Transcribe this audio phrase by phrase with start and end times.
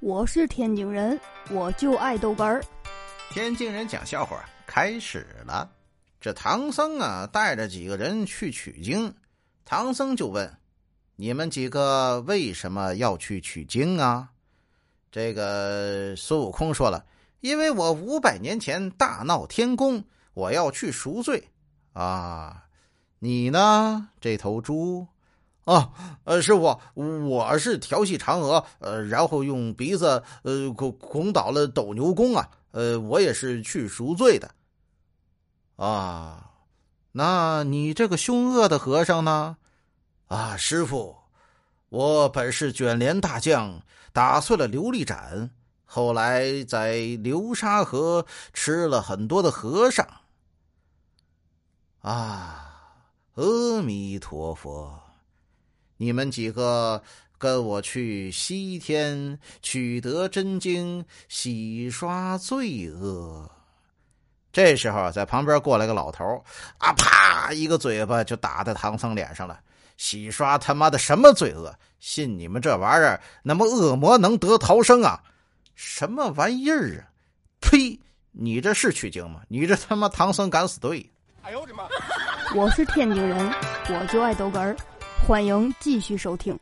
[0.00, 1.18] 我是天津人，
[1.50, 2.62] 我就爱豆干儿。
[3.32, 5.68] 天津人讲笑话开始了。
[6.20, 9.12] 这唐僧啊，带着几个人去取经。
[9.64, 10.56] 唐僧就问
[11.16, 14.30] ：“你们几个为什么要去取经啊？”
[15.10, 17.04] 这个孙悟空说了
[17.40, 21.48] ：“因为我五百年前大闹天宫，我要去赎罪。”
[21.92, 22.66] 啊，
[23.18, 24.10] 你呢？
[24.20, 25.08] 这头猪。
[25.68, 25.92] 啊，
[26.24, 34.50] 呃，师傅，我是调戏嫦娥，呃，然后用鼻子，呃，拱拱倒了斗牛宫啊，呃，我也是去赎罪的。
[35.76, 36.52] 啊，
[37.12, 39.58] 那你这个凶恶的和尚呢？
[40.28, 41.14] 啊，师傅，
[41.90, 43.82] 我本是卷帘大将，
[44.14, 45.50] 打碎了琉璃盏，
[45.84, 50.06] 后来在流沙河吃了很多的和尚。
[52.00, 52.72] 啊，
[53.34, 54.98] 阿弥陀佛。
[55.98, 57.02] 你们几个
[57.36, 63.50] 跟我去西天取得真经，洗刷罪恶。
[64.52, 66.24] 这时候，在旁边过来个老头
[66.78, 69.60] 啊，啪一个嘴巴就打在唐僧脸上了。
[69.96, 71.74] 洗刷他妈的什么罪恶？
[71.98, 75.20] 信你们这玩意儿，那么恶魔能得逃生啊？
[75.74, 77.10] 什么玩意儿啊？
[77.60, 78.00] 呸！
[78.30, 79.40] 你这是取经吗？
[79.48, 81.10] 你这他妈唐僧敢死队！
[81.42, 81.88] 哎呦我的妈！
[82.54, 83.52] 我是天津人，
[83.88, 84.76] 我就爱豆干儿。
[85.26, 86.58] 欢迎继续收听。